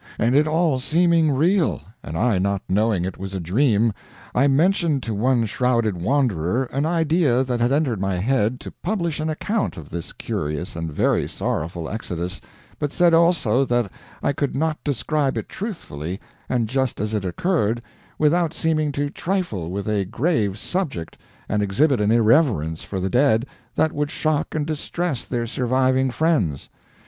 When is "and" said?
0.17-0.33, 2.03-2.17, 10.75-10.91, 16.49-16.67, 21.47-21.61, 24.55-24.65